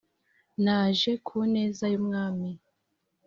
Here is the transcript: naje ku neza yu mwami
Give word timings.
naje 0.63 1.11
ku 1.25 1.37
neza 1.53 1.83
yu 1.93 2.01
mwami 2.05 2.49